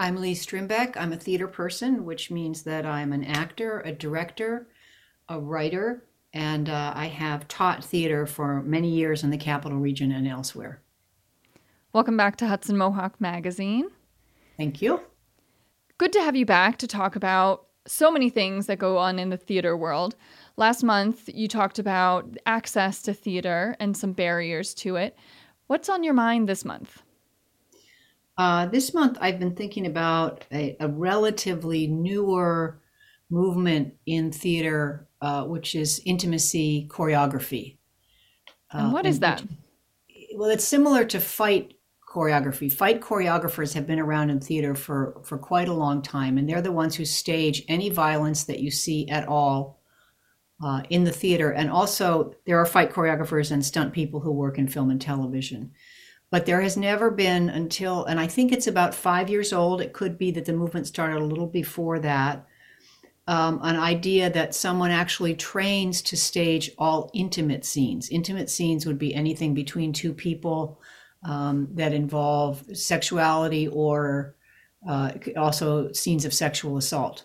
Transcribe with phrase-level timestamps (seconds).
[0.00, 0.96] I'm Lee Strimbeck.
[0.96, 4.68] I'm a theater person, which means that I'm an actor, a director,
[5.28, 10.12] a writer, and uh, I have taught theater for many years in the capital region
[10.12, 10.82] and elsewhere.
[11.92, 13.90] Welcome back to Hudson Mohawk Magazine.
[14.56, 15.00] Thank you.
[15.98, 19.30] Good to have you back to talk about so many things that go on in
[19.30, 20.14] the theater world.
[20.56, 25.16] Last month, you talked about access to theater and some barriers to it.
[25.66, 27.02] What's on your mind this month?
[28.38, 32.80] Uh, this month, I've been thinking about a, a relatively newer
[33.30, 37.78] movement in theater, uh, which is intimacy choreography.
[38.70, 39.42] And what uh, is that?
[40.36, 41.74] Well, it's similar to fight
[42.08, 42.70] choreography.
[42.72, 46.62] Fight choreographers have been around in theater for, for quite a long time, and they're
[46.62, 49.80] the ones who stage any violence that you see at all
[50.64, 51.50] uh, in the theater.
[51.50, 55.72] And also, there are fight choreographers and stunt people who work in film and television.
[56.30, 59.94] But there has never been until, and I think it's about five years old, it
[59.94, 62.46] could be that the movement started a little before that,
[63.26, 68.10] um, an idea that someone actually trains to stage all intimate scenes.
[68.10, 70.80] Intimate scenes would be anything between two people
[71.22, 74.36] um, that involve sexuality or
[74.88, 77.24] uh, also scenes of sexual assault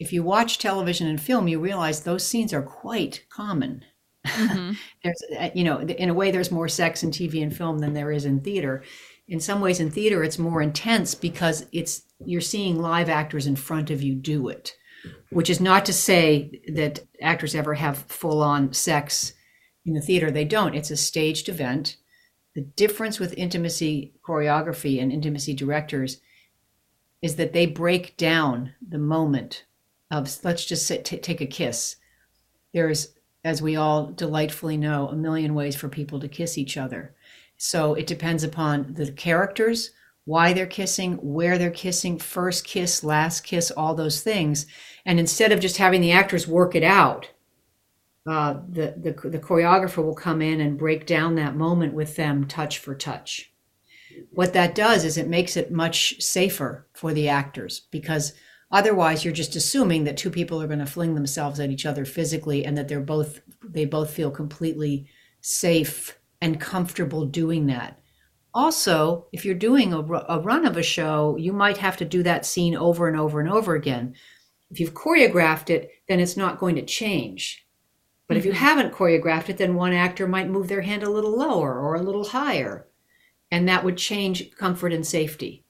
[0.00, 3.84] if you watch television and film, you realize those scenes are quite common.
[4.26, 4.72] Mm-hmm.
[5.04, 7.94] there's, uh, you know, in a way, there's more sex in TV and film than
[7.94, 8.82] there is in theater.
[9.28, 13.56] In some ways, in theater, it's more intense because it's you're seeing live actors in
[13.56, 14.74] front of you do it,
[15.30, 19.32] which is not to say that actors ever have full on sex
[19.86, 20.30] in the theater.
[20.30, 20.74] They don't.
[20.74, 21.96] It's a staged event.
[22.54, 26.20] The difference with intimacy choreography and intimacy directors
[27.22, 29.64] is that they break down the moment
[30.10, 31.96] of let's just sit, t- take a kiss.
[32.72, 37.14] There's, as we all delightfully know, a million ways for people to kiss each other.
[37.56, 39.90] So it depends upon the characters,
[40.24, 44.66] why they're kissing, where they're kissing, first kiss, last kiss, all those things.
[45.04, 47.30] And instead of just having the actors work it out,
[48.26, 52.46] uh, the, the, the choreographer will come in and break down that moment with them
[52.46, 53.52] touch for touch.
[54.32, 58.34] What that does is it makes it much safer for the actors because
[58.72, 62.04] Otherwise, you're just assuming that two people are going to fling themselves at each other
[62.04, 65.06] physically and that they're both they both feel completely
[65.40, 67.98] safe and comfortable doing that.
[68.52, 72.22] Also, if you're doing a, a run of a show, you might have to do
[72.22, 74.14] that scene over and over and over again.
[74.70, 77.66] If you've choreographed it, then it's not going to change.
[78.28, 78.64] But if you mm-hmm.
[78.64, 82.02] haven't choreographed it, then one actor might move their hand a little lower or a
[82.02, 82.86] little higher,
[83.50, 85.64] and that would change comfort and safety.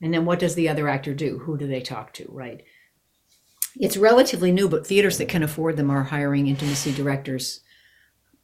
[0.00, 1.38] And then what does the other actor do?
[1.38, 2.62] Who do they talk to, right?
[3.76, 7.60] It's relatively new, but theaters that can afford them are hiring intimacy directors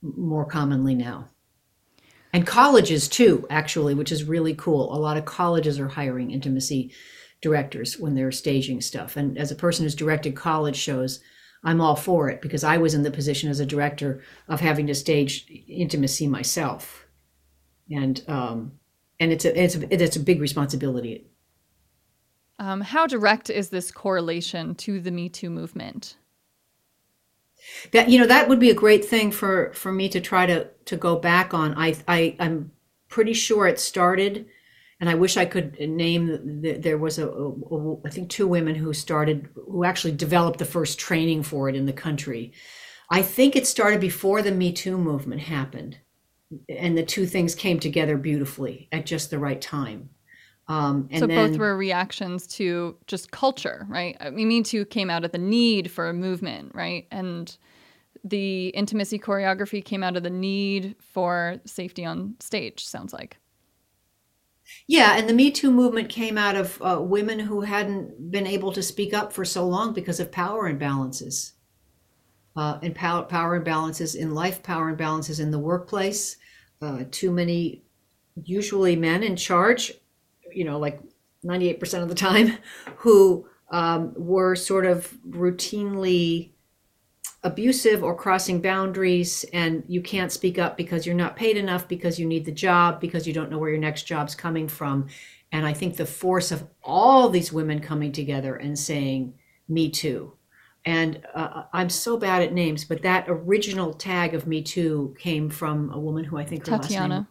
[0.03, 1.29] more commonly now.
[2.33, 4.95] And colleges too, actually, which is really cool.
[4.95, 6.93] A lot of colleges are hiring intimacy
[7.41, 9.17] directors when they're staging stuff.
[9.17, 11.21] And as a person who's directed college shows,
[11.65, 14.87] I'm all for it because I was in the position as a director of having
[14.89, 17.07] to stage intimacy myself,
[17.91, 18.73] and um,
[19.19, 21.27] and it's a it's a, it's a big responsibility.
[22.59, 26.17] Um, how direct is this correlation to the Me Too movement?
[27.93, 30.69] That you know that would be a great thing for for me to try to
[30.85, 31.75] to go back on.
[31.77, 32.71] I I I'm
[33.09, 34.47] pretty sure it started,
[35.01, 36.61] and I wish I could name.
[36.61, 40.59] The, there was a, a, a I think two women who started who actually developed
[40.59, 42.53] the first training for it in the country.
[43.11, 45.99] I think it started before the Me Too movement happened,
[46.69, 50.11] and the two things came together beautifully at just the right time.
[50.67, 54.17] Um, so then, both were reactions to just culture, right?
[54.21, 57.07] I mean, Me Too came out of the need for a movement, right?
[57.11, 57.55] And
[58.23, 62.85] the intimacy choreography came out of the need for safety on stage.
[62.85, 63.37] Sounds like.
[64.87, 68.73] Yeah, and the Me Too movement came out of uh, women who hadn't been able
[68.73, 71.53] to speak up for so long because of power imbalances,
[72.57, 76.39] uh, and power power imbalances in life, power imbalances in the workplace.
[76.81, 77.83] Uh, too many,
[78.43, 79.93] usually men in charge
[80.55, 81.01] you know, like
[81.45, 82.57] 98% of the time,
[82.97, 86.51] who um, were sort of routinely
[87.45, 92.19] abusive or crossing boundaries and you can't speak up because you're not paid enough because
[92.19, 95.07] you need the job because you don't know where your next job's coming from.
[95.53, 99.35] And i think the force of all these women coming together and saying
[99.69, 100.33] me too.
[100.87, 105.51] And uh, i'm so bad at names but that original tag of me too came
[105.51, 107.27] from a woman who i think her Tarana last name,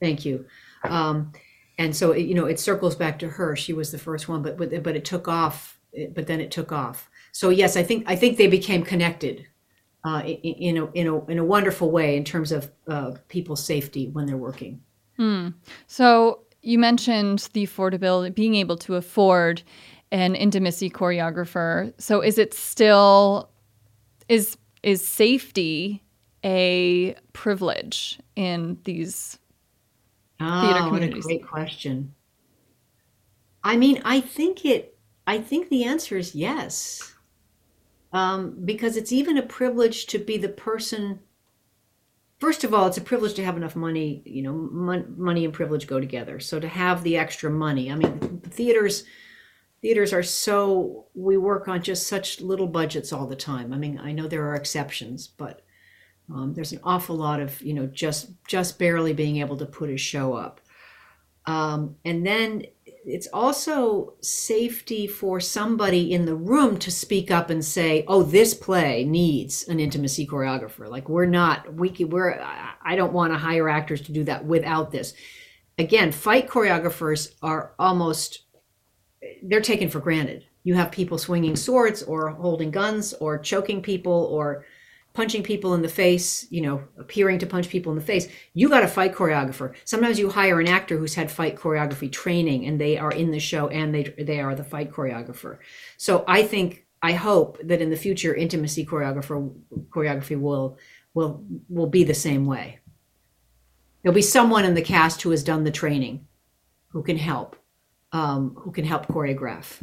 [0.00, 0.46] thank you.
[0.84, 1.32] Um,
[1.78, 4.42] and so it, you know it circles back to her she was the first one
[4.42, 5.80] but but, but it took off
[6.14, 9.46] but then it took off so yes i think i think they became connected
[10.04, 13.64] uh, in, in, a, in, a, in a wonderful way in terms of uh, people's
[13.64, 14.80] safety when they're working
[15.16, 15.48] hmm.
[15.86, 19.62] so you mentioned the affordability, being able to afford
[20.10, 21.92] an intimacy choreographer.
[21.98, 23.50] So is it still
[24.28, 26.02] is is safety
[26.44, 29.38] a privilege in these
[30.38, 31.24] theater communities?
[31.24, 32.14] What a great question.
[33.64, 34.96] I mean, I think it.
[35.26, 37.14] I think the answer is yes,
[38.12, 41.20] um, because it's even a privilege to be the person.
[42.38, 44.22] First of all, it's a privilege to have enough money.
[44.24, 46.40] You know, mon- money and privilege go together.
[46.40, 49.04] So to have the extra money, I mean, theaters
[49.80, 53.72] theaters are so we work on just such little budgets all the time.
[53.72, 55.62] I mean, I know there are exceptions, but
[56.32, 59.90] um, there's an awful lot of you know just just barely being able to put
[59.90, 60.60] a show up.
[61.46, 62.64] Um, and then
[63.06, 68.52] it's also safety for somebody in the room to speak up and say, "Oh, this
[68.52, 70.88] play needs an intimacy choreographer.
[70.88, 74.90] Like we're not we we're I don't want to hire actors to do that without
[74.90, 75.14] this."
[75.78, 78.42] Again, fight choreographers are almost
[79.42, 80.44] they're taken for granted.
[80.64, 84.66] You have people swinging swords or holding guns or choking people or
[85.18, 88.28] punching people in the face, you know, appearing to punch people in the face.
[88.54, 89.74] You got a fight choreographer.
[89.84, 93.40] Sometimes you hire an actor who's had fight choreography training and they are in the
[93.40, 95.58] show and they they are the fight choreographer.
[95.96, 99.52] So I think I hope that in the future intimacy choreographer
[99.88, 100.78] choreography will
[101.14, 102.78] will will be the same way.
[104.00, 106.28] There'll be someone in the cast who has done the training
[106.90, 107.56] who can help
[108.12, 109.82] um, who can help choreograph.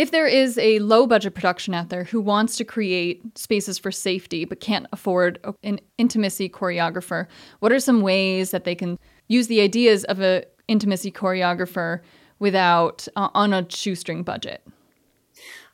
[0.00, 3.92] If there is a low budget production out there who wants to create spaces for
[3.92, 7.26] safety but can't afford an intimacy choreographer,
[7.58, 8.98] what are some ways that they can
[9.28, 12.00] use the ideas of an intimacy choreographer
[12.38, 14.66] without uh, on a shoestring budget?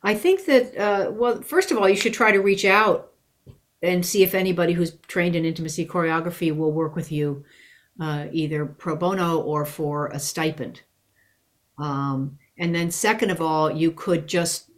[0.03, 3.13] I think that uh, well, first of all, you should try to reach out
[3.81, 7.45] and see if anybody who's trained in intimacy choreography will work with you,
[8.01, 10.83] uh, either pro bono or for a stipend.
[11.79, 14.71] Um, and then, second of all, you could just,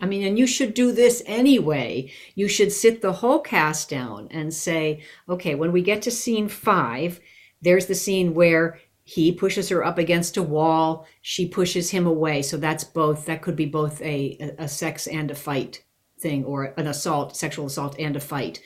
[0.00, 2.10] I mean, and you should do this anyway.
[2.34, 6.48] You should sit the whole cast down and say, okay, when we get to scene
[6.48, 7.20] five,
[7.60, 12.42] there's the scene where he pushes her up against a wall, she pushes him away.
[12.42, 15.84] So that's both, that could be both a, a sex and a fight
[16.20, 18.60] thing or an assault, sexual assault and a fight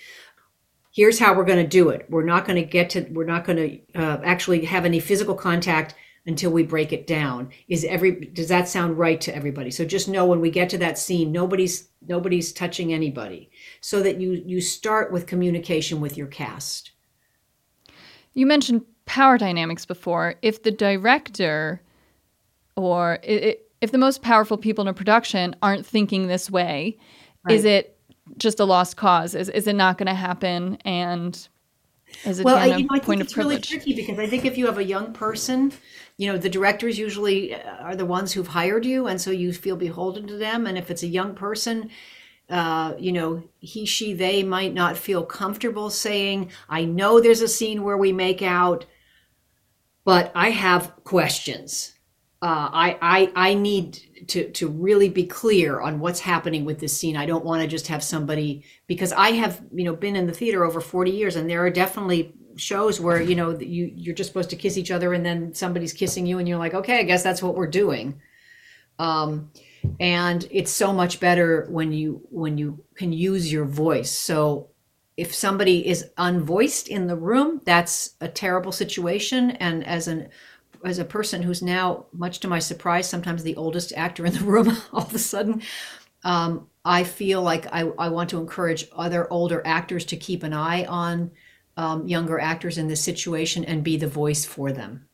[0.97, 3.45] here's how we're going to do it we're not going to get to we're not
[3.45, 5.95] going to uh, actually have any physical contact
[6.27, 7.51] until we break it down.
[7.69, 9.71] Is every does that sound right to everybody?
[9.71, 13.51] So just know when we get to that scene nobody's nobody's touching anybody.
[13.81, 16.93] So that you you start with communication with your cast.
[18.35, 20.35] You mentioned power dynamics before.
[20.43, 21.81] If the director
[22.75, 26.99] or it, if the most powerful people in a production aren't thinking this way
[27.45, 27.55] right.
[27.55, 27.99] is it
[28.39, 29.35] just a lost cause?
[29.35, 30.77] Is, is it not going to happen?
[30.85, 31.49] And
[32.25, 34.57] is it well, I, you know, I think it's really tricky because I think if
[34.57, 35.73] you have a young person
[36.17, 39.53] you know the directors usually uh, are the ones who've hired you and so you
[39.53, 41.91] feel beholden to them and if it's a young person
[42.49, 47.49] uh, you know he she they might not feel comfortable saying i know there's a
[47.49, 48.87] scene where we make out
[50.05, 51.96] but i have questions
[52.47, 56.97] uh, I, I I need to to really be clear on what's happening with this
[56.97, 57.17] scene.
[57.17, 60.33] I don't want to just have somebody because I have you know been in the
[60.33, 64.31] theater over forty years, and there are definitely shows where you know you you're just
[64.31, 67.03] supposed to kiss each other and then somebody's kissing you and you're like okay i
[67.03, 68.19] guess that's what we're doing
[68.99, 69.51] um,
[70.01, 74.71] and it's so much better when you when you can use your voice so
[75.19, 80.31] if somebody is unvoiced in the room that's a terrible situation and as an
[80.85, 84.45] as a person who's now much to my surprise sometimes the oldest actor in the
[84.45, 85.63] room all of a sudden
[86.25, 90.53] um, i feel like I, I want to encourage other older actors to keep an
[90.53, 91.31] eye on
[91.77, 95.07] um, younger actors in this situation and be the voice for them.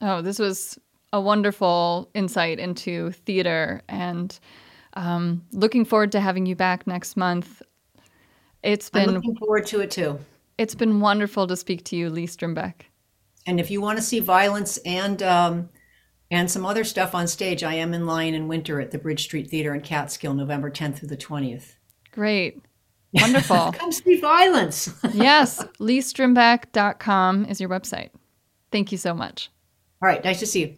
[0.00, 0.78] Oh, this was
[1.12, 4.38] a wonderful insight into theater and
[4.94, 7.62] um, looking forward to having you back next month.
[8.62, 10.18] It's been I'm looking forward to it too.
[10.58, 12.82] It's been wonderful to speak to you, Lee Strimbeck.
[13.46, 15.68] And if you want to see violence and um,
[16.30, 19.24] and some other stuff on stage, I am in Lion in Winter at the Bridge
[19.24, 21.74] Street Theater in Catskill, November 10th through the 20th.
[22.10, 22.62] Great.
[23.12, 23.72] Wonderful.
[23.78, 24.90] Come see violence.
[25.12, 25.62] yes.
[25.78, 28.10] LeeStrimbeck.com is your website.
[28.70, 29.50] Thank you so much.
[30.02, 30.24] All right.
[30.24, 30.76] Nice to see you.